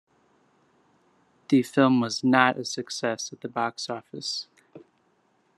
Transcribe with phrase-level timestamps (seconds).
[1.49, 4.47] The film was not a success at the box office.